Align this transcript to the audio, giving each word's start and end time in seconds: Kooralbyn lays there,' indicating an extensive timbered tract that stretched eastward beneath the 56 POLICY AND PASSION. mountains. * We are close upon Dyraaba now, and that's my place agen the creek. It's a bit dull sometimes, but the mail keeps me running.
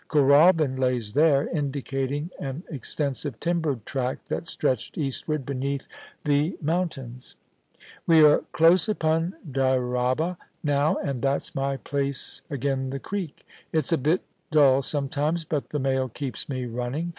Kooralbyn 0.07 0.79
lays 0.79 1.11
there,' 1.11 1.47
indicating 1.49 2.31
an 2.39 2.63
extensive 2.71 3.39
timbered 3.39 3.85
tract 3.85 4.29
that 4.29 4.47
stretched 4.47 4.97
eastward 4.97 5.45
beneath 5.45 5.87
the 6.23 6.53
56 6.53 6.55
POLICY 6.55 6.55
AND 6.55 6.59
PASSION. 6.59 6.65
mountains. 6.65 7.35
* 7.69 8.07
We 8.07 8.23
are 8.23 8.39
close 8.51 8.89
upon 8.89 9.35
Dyraaba 9.47 10.37
now, 10.63 10.95
and 10.95 11.21
that's 11.21 11.53
my 11.53 11.77
place 11.77 12.41
agen 12.49 12.89
the 12.89 12.97
creek. 12.97 13.45
It's 13.71 13.91
a 13.93 13.97
bit 13.99 14.23
dull 14.49 14.81
sometimes, 14.81 15.45
but 15.45 15.69
the 15.69 15.77
mail 15.77 16.09
keeps 16.09 16.49
me 16.49 16.65
running. 16.65 17.09